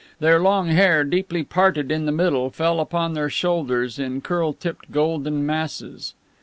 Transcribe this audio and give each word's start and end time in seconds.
Their 0.19 0.39
long 0.39 0.69
hair, 0.69 1.03
deeply 1.03 1.43
parted 1.43 1.91
in 1.91 2.07
the 2.07 2.11
middle, 2.11 2.49
fell 2.49 2.79
upon 2.79 3.13
their 3.13 3.29
shoulders 3.29 3.99
in 3.99 4.21
curl 4.21 4.51
tipped 4.51 4.91
golden 4.91 5.45
masses. 5.45 6.15